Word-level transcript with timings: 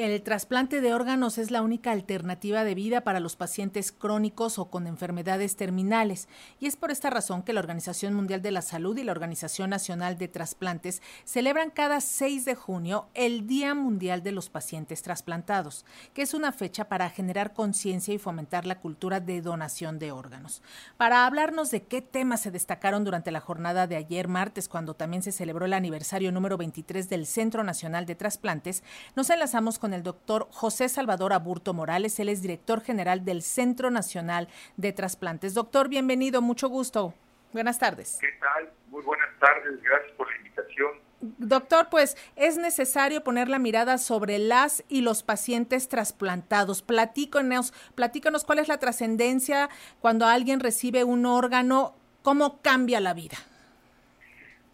El 0.00 0.22
trasplante 0.22 0.80
de 0.80 0.94
órganos 0.94 1.36
es 1.36 1.50
la 1.50 1.60
única 1.60 1.92
alternativa 1.92 2.64
de 2.64 2.74
vida 2.74 3.02
para 3.02 3.20
los 3.20 3.36
pacientes 3.36 3.92
crónicos 3.92 4.58
o 4.58 4.70
con 4.70 4.86
enfermedades 4.86 5.56
terminales 5.56 6.26
y 6.58 6.68
es 6.68 6.76
por 6.76 6.90
esta 6.90 7.10
razón 7.10 7.42
que 7.42 7.52
la 7.52 7.60
Organización 7.60 8.14
Mundial 8.14 8.40
de 8.40 8.50
la 8.50 8.62
Salud 8.62 8.96
y 8.96 9.04
la 9.04 9.12
Organización 9.12 9.68
Nacional 9.68 10.16
de 10.16 10.28
Trasplantes 10.28 11.02
celebran 11.24 11.68
cada 11.68 12.00
6 12.00 12.46
de 12.46 12.54
junio 12.54 13.08
el 13.12 13.46
Día 13.46 13.74
Mundial 13.74 14.22
de 14.22 14.32
los 14.32 14.48
Pacientes 14.48 15.02
Trasplantados, 15.02 15.84
que 16.14 16.22
es 16.22 16.32
una 16.32 16.52
fecha 16.52 16.88
para 16.88 17.10
generar 17.10 17.52
conciencia 17.52 18.14
y 18.14 18.18
fomentar 18.18 18.64
la 18.64 18.80
cultura 18.80 19.20
de 19.20 19.42
donación 19.42 19.98
de 19.98 20.12
órganos. 20.12 20.62
Para 20.96 21.26
hablarnos 21.26 21.70
de 21.70 21.82
qué 21.82 22.00
temas 22.00 22.40
se 22.40 22.50
destacaron 22.50 23.04
durante 23.04 23.32
la 23.32 23.40
jornada 23.40 23.86
de 23.86 23.96
ayer 23.96 24.28
martes, 24.28 24.66
cuando 24.66 24.94
también 24.94 25.22
se 25.22 25.30
celebró 25.30 25.66
el 25.66 25.74
aniversario 25.74 26.32
número 26.32 26.56
23 26.56 27.10
del 27.10 27.26
Centro 27.26 27.64
Nacional 27.64 28.06
de 28.06 28.14
Trasplantes, 28.14 28.82
nos 29.14 29.28
enlazamos 29.28 29.78
con 29.78 29.89
el 29.92 30.02
doctor 30.02 30.48
José 30.50 30.88
Salvador 30.88 31.32
Aburto 31.32 31.74
Morales. 31.74 32.18
Él 32.20 32.28
es 32.28 32.42
director 32.42 32.80
general 32.80 33.24
del 33.24 33.42
Centro 33.42 33.90
Nacional 33.90 34.48
de 34.76 34.92
Trasplantes. 34.92 35.54
Doctor, 35.54 35.88
bienvenido, 35.88 36.42
mucho 36.42 36.68
gusto. 36.68 37.14
Buenas 37.52 37.78
tardes. 37.78 38.18
¿Qué 38.20 38.32
tal? 38.40 38.70
Muy 38.88 39.02
buenas 39.02 39.28
tardes, 39.38 39.82
gracias 39.82 40.12
por 40.16 40.30
la 40.30 40.36
invitación. 40.36 40.90
Doctor, 41.20 41.88
pues 41.90 42.16
es 42.36 42.56
necesario 42.56 43.22
poner 43.22 43.48
la 43.48 43.58
mirada 43.58 43.98
sobre 43.98 44.38
las 44.38 44.84
y 44.88 45.02
los 45.02 45.22
pacientes 45.22 45.88
trasplantados. 45.88 46.82
Platícanos, 46.82 47.74
platícanos 47.94 48.44
cuál 48.44 48.60
es 48.60 48.68
la 48.68 48.78
trascendencia 48.78 49.68
cuando 50.00 50.26
alguien 50.26 50.60
recibe 50.60 51.04
un 51.04 51.26
órgano, 51.26 51.94
cómo 52.22 52.62
cambia 52.62 53.00
la 53.00 53.14
vida. 53.14 53.36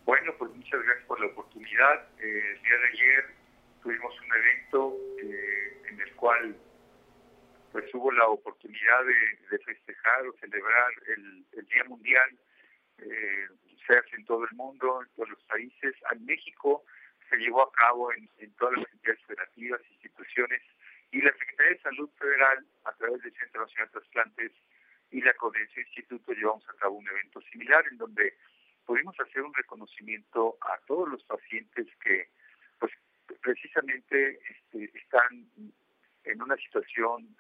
Bueno, 0.05 0.33
pues 0.39 0.53
muchas 0.55 0.81
gracias 0.85 1.07
por 1.07 1.19
la 1.19 1.27
oportunidad. 1.27 1.95
Eh, 2.21 2.55
el 2.55 2.63
día 2.63 2.79
de 2.79 2.89
ayer 2.93 3.36
tuvimos 3.87 4.21
un 4.21 4.35
evento 4.35 4.97
eh, 5.23 5.81
en 5.89 6.01
el 6.01 6.13
cual 6.17 6.57
pues 7.71 7.85
hubo 7.95 8.11
la 8.11 8.27
oportunidad 8.27 9.05
de, 9.05 9.59
festejar 9.59 10.27
o 10.27 10.33
celebrar 10.41 10.91
el, 11.07 11.67
Día 11.69 11.85
Mundial, 11.85 12.31
eh, 12.99 13.47
se 13.87 13.97
hace 13.97 14.17
en 14.17 14.25
todo 14.25 14.43
el 14.43 14.57
mundo, 14.57 15.03
en 15.03 15.09
todos 15.15 15.29
los 15.29 15.43
países. 15.45 15.95
En 16.11 16.25
México 16.27 16.85
se 17.31 17.37
llevó 17.37 17.63
a 17.63 17.71
cabo 17.73 18.13
en, 18.13 18.29
todas 18.59 18.77
las 18.79 18.93
entidades 18.93 19.23
federativas, 19.25 19.81
instituciones, 19.93 20.63
y 21.13 21.21
la 21.23 21.33
Secretaría 21.33 21.77
de 21.77 21.83
Salud 21.83 22.11
Federal, 22.19 22.67
a 22.85 22.93
través 22.95 23.23
del 23.23 23.35
Centro 23.35 23.61
Nacional 23.61 23.87
de 23.87 23.93
Trasplantes 23.93 24.53
y 25.13 25.21
la 25.21 25.35
Codencia 25.35 25.83
Instituto, 25.83 26.33
llevamos 26.33 26.69
a 26.69 26.77
cabo 26.79 26.97
un 26.97 27.09
evento 27.09 27.41
similar 27.53 27.85
en 27.89 27.99
donde 27.99 28.35
pudimos 28.85 29.15
hacer 29.21 29.43
un 29.43 29.55
reconocimiento 29.55 30.57
a 30.61 30.77
todos 30.89 31.09
los 31.09 31.23
pacientes 31.23 31.87
que 32.03 32.31
este, 34.25 34.91
están 34.99 35.47
en 36.25 36.43
una 36.43 36.57
situación 36.57 37.37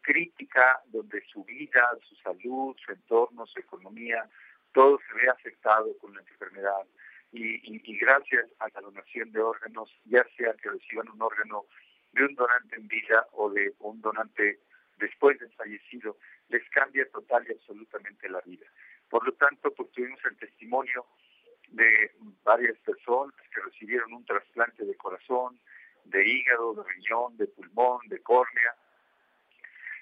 crítica 0.00 0.80
donde 0.86 1.22
su 1.26 1.44
vida, 1.44 1.82
su 2.08 2.14
salud, 2.16 2.76
su 2.84 2.92
entorno, 2.92 3.46
su 3.46 3.58
economía, 3.60 4.28
todo 4.72 4.98
se 5.06 5.14
ve 5.14 5.28
afectado 5.28 5.96
con 5.98 6.14
la 6.14 6.20
enfermedad. 6.20 6.86
Y, 7.32 7.98
gracias 7.98 8.46
a 8.58 8.68
la 8.68 8.80
donación 8.80 9.30
de 9.32 9.40
órganos, 9.40 9.90
ya 10.04 10.24
sea 10.36 10.54
que 10.54 10.70
reciban 10.70 11.10
un 11.10 11.20
órgano 11.20 11.66
de 12.12 12.24
un 12.24 12.34
donante 12.34 12.76
en 12.76 12.88
vida 12.88 13.26
o 13.32 13.50
de 13.50 13.74
un 13.80 14.00
donante 14.00 14.60
después 14.96 15.38
del 15.38 15.52
fallecido, 15.52 16.16
les 16.48 16.68
cambia 16.70 17.08
total 17.10 17.44
y 17.48 17.52
absolutamente 17.52 18.28
la 18.28 18.40
vida. 18.40 18.66
Por 19.10 19.26
lo 19.26 19.32
tanto, 19.32 19.72
pues 19.74 19.90
tuvimos 19.92 20.20
el 20.24 20.36
testimonio 20.36 21.06
de 21.68 22.12
varias 22.44 22.78
personas 22.78 23.34
que 23.54 23.60
recibieron 23.60 24.12
un 24.12 24.24
trasplante 24.24 24.84
de 24.84 24.94
corazón, 24.94 25.60
de 26.04 26.26
hígado, 26.26 26.74
de 26.74 26.82
riñón, 26.84 27.36
de 27.36 27.46
pulmón, 27.46 28.00
de 28.08 28.20
córnea. 28.20 28.74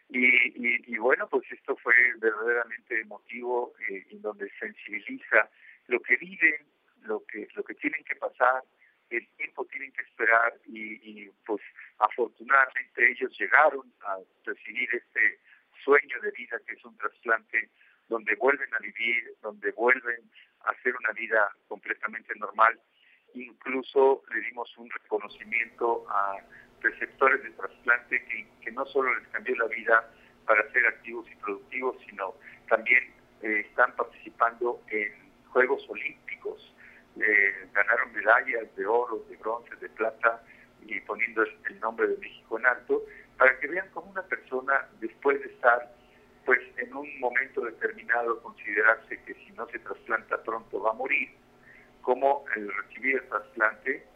Y, 0.08 0.95
bueno, 1.06 1.28
pues 1.28 1.44
esto 1.52 1.76
fue 1.76 1.94
verdaderamente 2.18 3.00
emotivo 3.00 3.74
eh, 3.88 4.04
en 4.10 4.22
donde 4.22 4.50
sensibiliza 4.58 5.48
lo 5.86 6.00
que 6.00 6.16
viven, 6.16 6.66
lo 7.02 7.24
que, 7.26 7.46
lo 7.54 7.62
que 7.62 7.74
tienen 7.74 8.02
que 8.02 8.16
pasar, 8.16 8.64
el 9.10 9.24
tiempo 9.36 9.64
tienen 9.66 9.92
que 9.92 10.02
esperar 10.02 10.54
y, 10.66 10.94
y 11.08 11.30
pues 11.46 11.62
afortunadamente 11.98 13.08
ellos 13.08 13.30
llegaron 13.38 13.92
a 14.00 14.18
recibir 14.44 14.88
este 14.92 15.38
sueño 15.84 16.20
de 16.22 16.32
vida 16.32 16.58
que 16.66 16.74
es 16.74 16.84
un 16.84 16.96
trasplante 16.96 17.70
donde 18.08 18.34
vuelven 18.34 18.74
a 18.74 18.78
vivir, 18.78 19.32
donde 19.42 19.70
vuelven 19.72 20.28
a 20.62 20.70
hacer 20.70 20.92
una 20.96 21.12
vida 21.12 21.54
completamente 21.68 22.34
normal. 22.34 22.80
Incluso 23.34 24.24
le 24.34 24.40
dimos 24.40 24.76
un 24.76 24.90
reconocimiento 24.90 26.04
a 26.10 26.38
receptores 26.80 27.44
de 27.44 27.50
trasplante 27.50 28.24
que, 28.24 28.48
que 28.60 28.72
no 28.72 28.84
solo 28.86 29.14
les 29.16 29.28
cambió 29.28 29.54
la 29.54 29.66
vida 29.66 30.12
para 30.46 30.70
ser 30.72 30.86
activos 30.86 31.26
y 31.30 31.36
productivos, 31.36 31.96
sino 32.08 32.34
también 32.68 33.04
eh, 33.42 33.64
están 33.68 33.94
participando 33.96 34.80
en 34.88 35.12
Juegos 35.48 35.84
Olímpicos. 35.88 36.74
Eh, 37.20 37.68
ganaron 37.72 38.12
medallas 38.12 38.74
de 38.76 38.86
oro, 38.86 39.24
de 39.28 39.36
bronce, 39.36 39.74
de 39.76 39.88
plata 39.90 40.42
y 40.82 41.00
poniendo 41.00 41.42
el 41.42 41.80
nombre 41.80 42.06
de 42.08 42.16
México 42.18 42.58
en 42.58 42.66
alto, 42.66 43.02
para 43.36 43.58
que 43.58 43.66
vean 43.66 43.88
cómo 43.92 44.10
una 44.10 44.22
persona, 44.22 44.86
después 45.00 45.40
de 45.40 45.46
estar 45.46 45.92
pues 46.44 46.60
en 46.76 46.94
un 46.94 47.18
momento 47.18 47.60
determinado 47.62 48.40
considerarse 48.40 49.20
que 49.24 49.34
si 49.34 49.50
no 49.52 49.66
se 49.66 49.80
trasplanta 49.80 50.42
pronto 50.44 50.80
va 50.80 50.90
a 50.90 50.94
morir, 50.94 51.30
como 52.02 52.44
el 52.54 52.72
recibir 52.72 53.16
el 53.16 53.28
trasplante, 53.28 54.06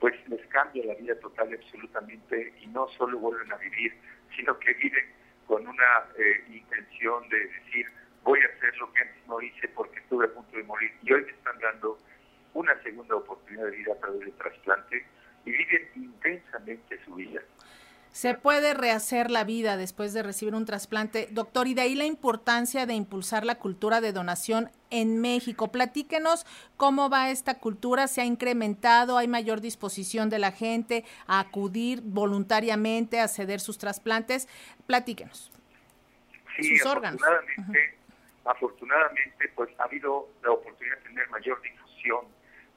pues 0.00 0.14
les 0.28 0.44
cambia 0.46 0.86
la 0.86 0.94
vida 0.94 1.14
total 1.20 1.50
y 1.50 1.54
absolutamente 1.54 2.54
y 2.60 2.66
no 2.68 2.88
solo 2.96 3.18
vuelven 3.18 3.52
a 3.52 3.56
vivir, 3.56 3.94
sino 4.34 4.58
que 4.58 4.72
viven 4.74 5.04
con 5.46 5.66
una 5.66 6.06
eh, 6.18 6.44
intención 6.48 7.28
de 7.28 7.38
decir 7.38 7.86
voy 8.22 8.40
a 8.40 8.56
hacer 8.56 8.76
lo 8.78 8.92
que 8.92 9.02
antes 9.02 9.26
no 9.26 9.40
hice 9.40 9.68
porque 9.68 10.00
estuve 10.00 10.26
a 10.26 10.28
punto 10.28 10.56
de 10.56 10.62
morir 10.64 10.92
y 11.02 11.12
hoy 11.12 11.24
me 11.24 11.30
están 11.30 11.58
dando 11.58 11.98
una 12.54 12.80
segunda 12.82 13.16
oportunidad 13.16 13.66
de 13.66 13.76
vida 13.76 13.92
a 13.92 14.00
través 14.00 14.20
del 14.20 14.32
trasplante 14.32 15.06
y 15.44 15.50
viven 15.50 15.88
intensamente 15.96 16.98
su 17.04 17.14
vida 17.14 17.42
se 18.14 18.34
puede 18.34 18.74
rehacer 18.74 19.28
la 19.28 19.42
vida 19.42 19.76
después 19.76 20.12
de 20.12 20.22
recibir 20.22 20.54
un 20.54 20.66
trasplante. 20.66 21.26
Doctor, 21.32 21.66
y 21.66 21.74
de 21.74 21.80
ahí 21.80 21.96
la 21.96 22.04
importancia 22.04 22.86
de 22.86 22.94
impulsar 22.94 23.44
la 23.44 23.56
cultura 23.56 24.00
de 24.00 24.12
donación 24.12 24.70
en 24.94 25.20
México. 25.20 25.72
Platíquenos 25.72 26.46
cómo 26.76 27.10
va 27.10 27.30
esta 27.30 27.58
cultura, 27.58 28.06
se 28.06 28.20
ha 28.20 28.24
incrementado, 28.24 29.18
hay 29.18 29.26
mayor 29.26 29.60
disposición 29.60 30.30
de 30.30 30.38
la 30.38 30.52
gente 30.52 31.04
a 31.26 31.40
acudir 31.40 32.00
voluntariamente 32.02 33.18
a 33.18 33.26
ceder 33.26 33.58
sus 33.58 33.76
trasplantes. 33.76 34.48
Platíquenos. 34.86 35.50
Sí, 36.56 36.78
sus 36.78 36.86
afortunadamente, 36.86 37.98
afortunadamente, 38.44 39.48
pues 39.56 39.70
ha 39.80 39.84
habido 39.84 40.28
la 40.44 40.52
oportunidad 40.52 40.96
de 40.98 41.02
tener 41.02 41.28
mayor 41.30 41.60
difusión 41.60 42.26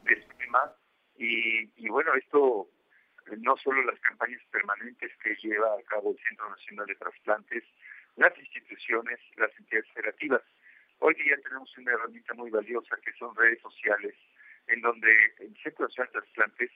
del 0.03 0.25
tema 0.39 0.73
y, 1.19 1.69
y 1.75 1.88
bueno, 1.89 2.16
esto 2.16 2.67
no 3.38 3.55
solo 3.57 3.84
las 3.84 3.99
campañas 3.99 4.41
permanentes 4.49 5.11
que 5.22 5.35
lleva 5.35 5.67
a 5.67 5.84
cabo 5.84 6.11
el 6.11 6.17
Centro 6.28 6.49
Nacional 6.49 6.88
de 6.88 6.95
Trasplantes, 6.95 7.63
las 8.16 8.35
instituciones, 8.39 9.19
las 9.35 9.51
entidades 9.59 9.88
federativas. 9.94 10.41
Hoy 11.00 11.13
día 11.16 11.38
tenemos 11.44 11.78
una 11.78 11.91
herramienta 11.91 12.34
muy 12.34 12.50
valiosa 12.50 12.97
que 13.03 13.12
son 13.13 13.35
redes 13.35 13.62
sociales, 13.62 14.16
en 14.68 14.81
donde 14.81 15.13
el 15.40 15.56
Centro 15.62 15.85
Nacional 15.85 16.12
de 16.13 16.19
Trasplantes 16.19 16.72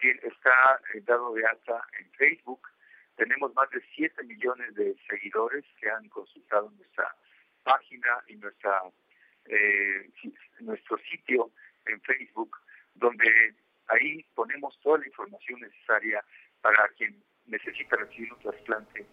está 0.00 0.80
eh, 0.94 1.00
dado 1.04 1.34
de 1.34 1.46
alta 1.46 1.82
en 1.98 2.10
Facebook. 2.12 2.68
Tenemos 3.16 3.54
más 3.54 3.70
de 3.70 3.82
7 3.94 4.22
millones 4.24 4.74
de 4.74 4.96
seguidores 5.08 5.64
que 5.80 5.90
han 5.90 6.08
consultado 6.08 6.70
nuestra 6.70 7.14
página 7.62 8.22
y 8.26 8.36
nuestra 8.36 8.82
eh, 9.46 10.10
nuestro 10.60 10.98
sitio 10.98 11.50
en 11.86 12.00
Facebook, 12.02 12.56
donde 12.94 13.54
Ahí 13.88 14.24
ponemos 14.34 14.78
toda 14.80 14.98
la 14.98 15.06
información 15.06 15.60
necesaria 15.60 16.24
para 16.60 16.88
quien 16.96 17.22
necesita 17.46 17.96
recibir 17.96 18.32
un 18.32 18.38
trasplante, 18.40 19.04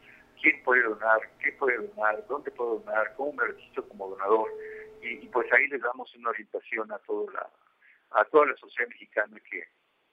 quién 0.42 0.62
puede 0.64 0.84
donar, 0.84 1.20
qué 1.40 1.52
puede 1.54 1.78
donar, 1.78 2.26
dónde 2.28 2.52
puedo 2.52 2.80
donar, 2.80 3.14
cómo 3.16 3.32
me 3.34 3.48
registro 3.48 3.88
como 3.88 4.10
donador. 4.10 4.52
Y, 5.02 5.28
pues 5.28 5.52
ahí 5.54 5.68
les 5.68 5.82
damos 5.82 6.14
una 6.16 6.30
orientación 6.30 6.92
a 6.92 6.98
toda 7.00 7.34
la, 7.34 7.50
a 8.12 8.26
toda 8.26 8.46
la 8.48 8.56
sociedad 8.58 8.90
mexicana 8.90 9.40
que, 9.50 9.66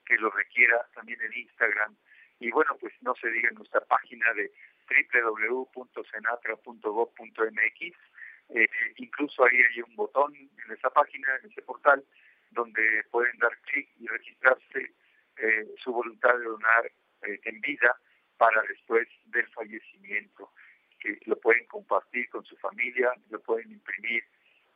que 0.05 0.17
lo 0.17 0.31
requiera, 0.31 0.87
también 0.94 1.20
en 1.23 1.32
Instagram. 1.32 1.96
Y 2.38 2.50
bueno, 2.50 2.76
pues 2.81 2.93
no 3.00 3.14
se 3.14 3.31
diga 3.31 3.49
en 3.49 3.55
nuestra 3.56 3.81
página 3.81 4.32
de 4.34 4.52
www.senatra.gov.mx. 5.12 7.96
Eh, 8.50 8.69
incluso 8.96 9.44
ahí 9.44 9.56
hay 9.56 9.81
un 9.82 9.96
botón 9.96 10.37
en 10.37 10.73
esa 10.73 10.90
página, 10.90 11.28
en 11.43 11.50
ese 11.50 11.62
portal, 11.62 12.05
donde 12.50 13.02
pueden 13.11 13.37
dar 13.38 13.58
clic 13.62 13.88
y 13.99 14.06
registrarse 14.06 14.93
eh, 15.38 15.67
su 15.78 15.93
voluntad 15.93 16.38
de 16.38 16.44
donar 16.44 16.87
eh, 17.23 17.40
en 17.44 17.61
vida 17.61 17.99
para 18.37 18.62
después 18.62 19.08
del 19.26 19.46
fallecimiento, 19.49 20.52
que 21.00 21.19
lo 21.26 21.38
pueden 21.38 21.67
compartir 21.67 22.28
con 22.31 22.44
su 22.44 22.56
familia, 22.56 23.12
lo 23.31 23.40
pueden 23.40 23.73
imprimir 23.73 24.25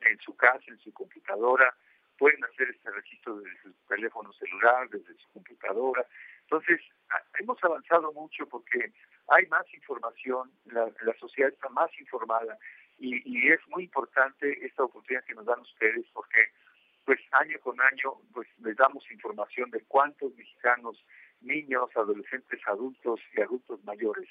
en 0.00 0.18
su 0.20 0.29
casa, 0.40 0.64
en 0.68 0.78
su 0.78 0.92
computadora, 0.92 1.74
pueden 2.20 2.44
hacer 2.44 2.68
este 2.68 2.90
registro 2.90 3.36
desde 3.36 3.62
su 3.62 3.72
teléfono 3.88 4.30
celular, 4.34 4.88
desde 4.90 5.14
su 5.14 5.28
computadora, 5.32 6.06
Entonces, 6.42 6.80
hemos 7.38 7.62
avanzado 7.64 8.12
mucho 8.12 8.46
porque 8.46 8.92
hay 9.28 9.46
más 9.46 9.64
información, 9.72 10.52
la, 10.66 10.92
sociedad 11.18 11.50
está 11.50 11.68
más 11.70 11.90
informada 11.98 12.58
y, 12.98 13.48
es 13.48 13.60
muy 13.68 13.84
importante 13.84 14.66
esta 14.66 14.84
oportunidad 14.84 15.24
que 15.24 15.34
nos 15.34 15.46
dan 15.46 15.60
ustedes 15.60 16.06
porque 16.12 16.52
pues 17.06 17.18
año 17.32 17.58
con 17.60 17.80
año 17.80 18.12
pues 18.34 18.46
les 18.58 18.76
damos 18.76 19.10
información 19.10 19.70
de 19.70 19.82
cuántos 19.84 20.34
mexicanos, 20.36 21.02
niños, 21.40 21.88
adolescentes, 21.96 22.60
adultos 22.66 23.20
y 23.34 23.40
adultos 23.40 23.82
mayores, 23.84 24.28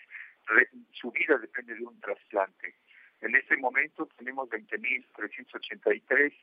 su 0.92 1.12
vida 1.12 1.38
depende 1.38 1.74
de 1.74 1.86
un 1.86 2.00
trasplante. 2.00 2.76
En 3.22 3.36
este 3.36 3.58
momento 3.58 4.08
tenemos 4.18 4.50
20.383 4.50 6.34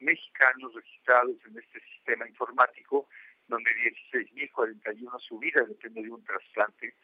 mexicanos 0.00 0.74
registrados 0.74 1.36
en 1.46 1.58
este 1.58 1.80
sistema 1.80 2.26
informático, 2.26 3.08
donde 3.48 3.70
16.041 4.12 5.20
su 5.20 5.38
vida 5.38 5.62
depende 5.62 6.02
de 6.02 6.10
un 6.10 6.24
trasplante, 6.24 6.94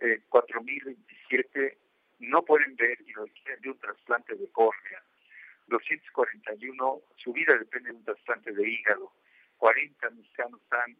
eh, 0.00 0.20
4.027 0.28 1.78
no 2.20 2.44
pueden 2.44 2.76
ver 2.76 2.98
y 3.06 3.12
requieren 3.12 3.60
de 3.60 3.70
un 3.70 3.78
trasplante 3.78 4.34
de 4.34 4.48
córnea, 4.50 5.02
241 5.66 7.00
su 7.16 7.32
vida 7.32 7.56
depende 7.58 7.90
de 7.90 7.96
un 7.96 8.04
trasplante 8.04 8.52
de 8.52 8.68
hígado, 8.68 9.12
40 9.56 10.10
mexicanos 10.10 10.60
están 10.62 10.96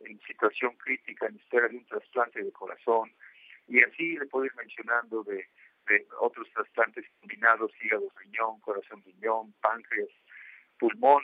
en 0.00 0.20
situación 0.22 0.76
crítica 0.76 1.26
en 1.26 1.36
espera 1.36 1.68
de 1.68 1.76
un 1.76 1.86
trasplante 1.86 2.42
de 2.42 2.52
corazón, 2.52 3.12
y 3.68 3.82
así 3.82 4.16
le 4.16 4.26
puedo 4.26 4.46
ir 4.46 4.54
mencionando 4.56 5.22
de, 5.22 5.46
de 5.88 6.06
otros 6.20 6.48
trasplantes 6.52 7.04
combinados, 7.20 7.72
hígado, 7.82 8.08
riñón, 8.18 8.60
corazón, 8.60 9.02
riñón, 9.04 9.52
páncreas, 9.60 10.10
pulmón, 10.78 11.22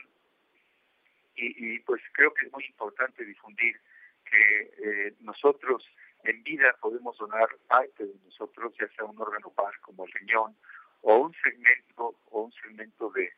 y, 1.37 1.79
pues 1.81 2.01
creo 2.13 2.33
que 2.33 2.47
es 2.47 2.53
muy 2.53 2.65
importante 2.65 3.25
difundir 3.25 3.81
que 4.25 4.73
eh, 4.79 5.15
nosotros 5.21 5.85
en 6.23 6.43
vida 6.43 6.75
podemos 6.81 7.17
donar 7.19 7.49
parte 7.67 8.07
de 8.07 8.15
nosotros, 8.25 8.73
ya 8.81 8.89
sea 8.89 9.05
un 9.05 9.21
órgano 9.21 9.51
par 9.51 9.79
como 9.81 10.07
el 10.07 10.13
riñón 10.13 10.57
o 11.03 11.17
un 11.17 11.35
segmento 11.43 12.15
o 12.31 12.43
un 12.43 12.53
segmento 12.53 13.11
de, 13.11 13.33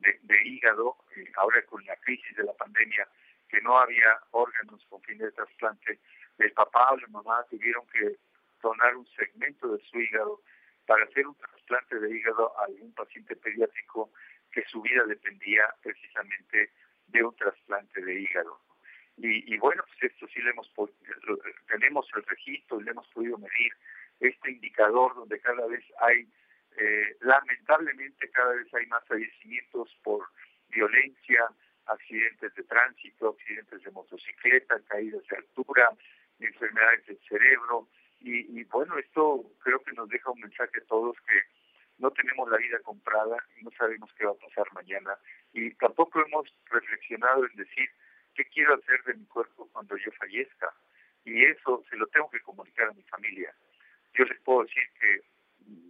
de, 0.00 0.42
hígado, 0.44 0.96
eh, 1.16 1.30
ahora 1.36 1.64
con 1.66 1.84
la 1.86 1.96
crisis 1.96 2.36
de 2.36 2.44
la 2.44 2.52
pandemia, 2.54 3.08
que 3.48 3.60
no 3.62 3.78
había 3.78 4.20
órganos 4.32 4.84
con 4.86 5.00
fin 5.02 5.18
de 5.18 5.32
trasplante, 5.32 6.00
el 6.38 6.52
papá 6.52 6.92
o 6.92 6.96
la 6.96 7.08
mamá 7.08 7.44
tuvieron 7.48 7.86
que 7.86 8.16
donar 8.60 8.96
un 8.96 9.06
segmento 9.16 9.74
de 9.74 9.82
su 9.84 10.00
hígado 10.00 10.42
para 10.88 11.04
hacer 11.04 11.26
un 11.26 11.34
trasplante 11.34 12.00
de 12.00 12.16
hígado 12.16 12.58
a 12.58 12.64
algún 12.64 12.94
paciente 12.94 13.36
pediátrico 13.36 14.10
que 14.50 14.64
su 14.64 14.80
vida 14.80 15.04
dependía 15.04 15.62
precisamente 15.82 16.72
de 17.08 17.22
un 17.22 17.36
trasplante 17.36 18.00
de 18.00 18.22
hígado. 18.22 18.58
Y, 19.18 19.58
bueno, 19.58 19.82
pues 19.86 20.12
esto 20.12 20.26
sí 20.28 20.40
le 20.40 20.50
hemos 20.50 20.72
tenemos 21.66 22.08
el 22.14 22.22
registro, 22.22 22.80
le 22.80 22.92
hemos 22.92 23.06
podido 23.08 23.36
medir 23.36 23.72
este 24.20 24.52
indicador 24.52 25.14
donde 25.14 25.40
cada 25.40 25.66
vez 25.66 25.84
hay, 26.00 26.26
eh, 26.78 27.16
lamentablemente 27.20 28.30
cada 28.30 28.54
vez 28.54 28.72
hay 28.72 28.86
más 28.86 29.04
fallecimientos 29.06 29.94
por 30.04 30.24
violencia, 30.68 31.48
accidentes 31.86 32.54
de 32.54 32.62
tránsito, 32.62 33.30
accidentes 33.30 33.82
de 33.82 33.90
motocicleta, 33.90 34.80
caídas 34.88 35.26
de 35.26 35.36
altura, 35.36 35.90
enfermedades 36.38 37.04
del 37.06 37.18
cerebro. 37.28 37.88
Y, 38.20 38.60
y 38.60 38.64
bueno, 38.64 38.98
esto 38.98 39.44
creo 39.62 39.82
que 39.82 39.92
nos 39.92 40.08
deja 40.08 40.30
un 40.30 40.40
mensaje 40.40 40.78
a 40.78 40.86
todos 40.86 41.16
que 41.26 41.40
no 41.98 42.10
tenemos 42.12 42.48
la 42.48 42.56
vida 42.56 42.78
comprada 42.80 43.36
y 43.58 43.64
no 43.64 43.70
sabemos 43.72 44.10
qué 44.14 44.24
va 44.24 44.32
a 44.32 44.46
pasar 44.46 44.72
mañana. 44.72 45.16
Y 45.52 45.70
tampoco 45.74 46.24
hemos 46.24 46.46
reflexionado 46.66 47.46
en 47.46 47.56
decir 47.56 47.90
qué 48.34 48.44
quiero 48.46 48.74
hacer 48.74 49.02
de 49.04 49.14
mi 49.14 49.26
cuerpo 49.26 49.68
cuando 49.72 49.96
yo 49.96 50.10
fallezca. 50.12 50.72
Y 51.24 51.44
eso 51.44 51.84
se 51.90 51.96
lo 51.96 52.06
tengo 52.06 52.30
que 52.30 52.40
comunicar 52.40 52.88
a 52.88 52.92
mi 52.92 53.02
familia. 53.02 53.52
Yo 54.14 54.24
les 54.24 54.40
puedo 54.40 54.62
decir 54.62 54.82
que 55.00 55.22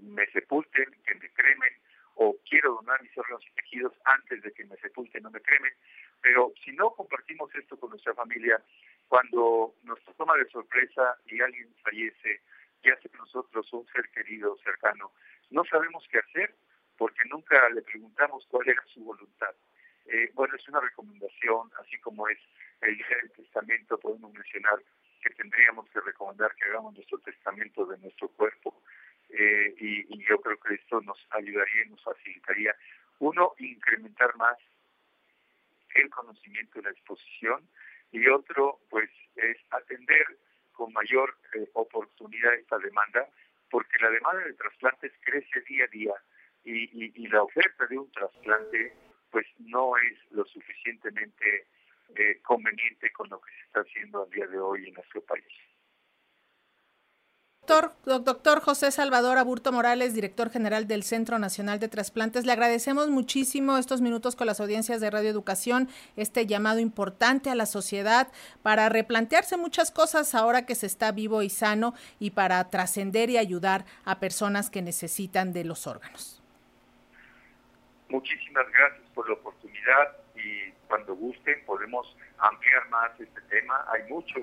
me 0.02 0.26
sepulten, 0.28 0.90
que 1.06 1.14
me 1.14 1.30
cremen, 1.30 1.72
o 2.14 2.36
quiero 2.48 2.74
donar 2.74 3.00
mis 3.02 3.16
órganos 3.16 3.44
y 3.46 3.54
tejidos 3.54 3.92
antes 4.04 4.42
de 4.42 4.52
que 4.52 4.64
me 4.64 4.76
sepulten 4.78 5.24
o 5.26 5.30
me 5.30 5.40
cremen. 5.40 5.72
Pero 6.20 6.52
si 6.64 6.72
no 6.72 6.90
compartimos 6.90 7.54
esto 7.54 7.78
con 7.78 7.90
nuestra 7.90 8.14
familia, 8.14 8.60
cuando 9.08 9.74
nos 9.84 9.98
toma 10.16 10.36
de 10.36 10.48
sorpresa 10.50 11.16
y 11.26 11.40
alguien 11.40 11.74
fallece, 11.82 12.40
ya 12.84 12.96
sea 13.00 13.10
nosotros 13.18 13.72
un 13.72 13.86
ser 13.88 14.08
querido 14.10 14.56
cercano, 14.62 15.12
no 15.50 15.64
sabemos 15.64 16.06
qué 16.10 16.18
hacer 16.18 16.54
porque 16.96 17.28
nunca 17.30 17.68
le 17.70 17.82
preguntamos 17.82 18.46
cuál 18.50 18.68
era 18.68 18.82
su 18.92 19.02
voluntad. 19.02 19.54
Eh, 20.06 20.30
bueno, 20.34 20.54
es 20.56 20.68
una 20.68 20.80
recomendación, 20.80 21.70
así 21.80 21.98
como 21.98 22.28
es 22.28 22.38
el 22.80 22.96
día 22.96 23.06
del 23.22 23.30
testamento, 23.32 23.98
podemos 23.98 24.32
mencionar 24.32 24.82
que 25.22 25.30
tendríamos 25.30 25.88
que 25.90 26.00
recomendar 26.00 26.54
que 26.54 26.64
hagamos 26.66 26.94
nuestro 26.94 27.18
testamento 27.18 27.86
de 27.86 27.98
nuestro 27.98 28.28
cuerpo 28.28 28.82
eh, 29.30 29.74
y, 29.78 30.14
y, 30.14 30.26
yo 30.26 30.40
creo 30.40 30.58
que 30.58 30.74
esto 30.74 31.00
nos 31.02 31.18
ayudaría 31.30 31.84
y 31.84 31.90
nos 31.90 32.02
facilitaría, 32.02 32.74
uno, 33.18 33.52
incrementar 33.58 34.34
más 34.36 34.56
el 35.94 36.08
conocimiento 36.10 36.78
y 36.78 36.82
la 36.82 36.90
exposición 36.90 37.68
y 38.12 38.26
otro, 38.28 38.80
pues, 38.90 39.10
es 39.36 39.56
atender 39.70 40.24
con 40.72 40.92
mayor 40.92 41.36
eh, 41.54 41.68
oportunidad 41.74 42.54
esta 42.54 42.78
demanda 42.78 43.28
porque 43.70 43.98
la 44.00 44.10
demanda 44.10 44.44
de 44.44 44.54
trasplantes 44.54 45.12
crece 45.20 45.60
día 45.68 45.84
a 45.84 45.88
día 45.88 46.14
y, 46.64 47.28
la 47.28 47.42
oferta 47.42 47.86
de 47.86 47.98
un 47.98 48.10
trasplante 48.12 48.92
pues 49.30 49.46
no 49.58 49.96
es 49.96 50.32
lo 50.32 50.44
suficientemente 50.46 51.66
eh, 52.16 52.40
conveniente 52.42 53.10
con 53.12 53.28
lo 53.28 53.40
que 53.40 53.50
se 53.50 53.60
está 53.66 53.80
haciendo 53.80 54.22
a 54.22 54.26
día 54.26 54.46
de 54.46 54.58
hoy 54.58 54.88
en 54.88 54.94
nuestro 54.94 55.20
país. 55.22 55.44
Doctor, 57.68 57.92
doctor 58.24 58.60
José 58.60 58.90
Salvador 58.90 59.36
Aburto 59.36 59.72
Morales, 59.72 60.14
director 60.14 60.48
general 60.48 60.88
del 60.88 61.02
Centro 61.02 61.38
Nacional 61.38 61.78
de 61.78 61.88
Trasplantes, 61.88 62.46
le 62.46 62.52
agradecemos 62.52 63.10
muchísimo 63.10 63.76
estos 63.76 64.00
minutos 64.00 64.36
con 64.36 64.46
las 64.46 64.58
audiencias 64.58 65.02
de 65.02 65.10
Radio 65.10 65.28
Educación, 65.28 65.90
este 66.16 66.46
llamado 66.46 66.78
importante 66.78 67.50
a 67.50 67.54
la 67.54 67.66
sociedad 67.66 68.28
para 68.62 68.88
replantearse 68.88 69.58
muchas 69.58 69.90
cosas 69.90 70.34
ahora 70.34 70.64
que 70.64 70.74
se 70.74 70.86
está 70.86 71.12
vivo 71.12 71.42
y 71.42 71.50
sano 71.50 71.92
y 72.18 72.30
para 72.30 72.70
trascender 72.70 73.28
y 73.28 73.36
ayudar 73.36 73.84
a 74.06 74.18
personas 74.18 74.70
que 74.70 74.80
necesitan 74.80 75.52
de 75.52 75.64
los 75.64 75.86
órganos. 75.86 76.42
Muchísimas 78.08 78.64
gracias 78.70 79.10
por 79.10 79.28
la 79.28 79.34
oportunidad 79.34 80.16
y 80.34 80.72
cuando 80.88 81.14
gusten 81.14 81.62
podemos 81.66 82.16
ampliar 82.38 82.88
más 82.88 83.10
este 83.20 83.42
tema. 83.42 83.84
Hay 83.92 84.10
mucho 84.10 84.36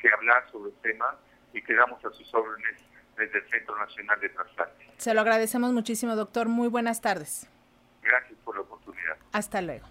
que 0.00 0.08
hablar 0.08 0.50
sobre 0.50 0.70
el 0.70 0.76
tema 0.78 1.16
y 1.56 1.62
quedamos 1.62 2.04
a 2.04 2.10
sus 2.10 2.32
órdenes 2.34 2.82
desde 3.16 3.38
el 3.38 3.48
Centro 3.48 3.78
Nacional 3.78 4.20
de 4.20 4.28
Trasplantes. 4.28 4.88
Se 4.98 5.14
lo 5.14 5.22
agradecemos 5.22 5.72
muchísimo, 5.72 6.14
doctor. 6.14 6.48
Muy 6.48 6.68
buenas 6.68 7.00
tardes. 7.00 7.48
Gracias 8.02 8.38
por 8.44 8.56
la 8.56 8.60
oportunidad. 8.60 9.16
Hasta 9.32 9.62
luego. 9.62 9.86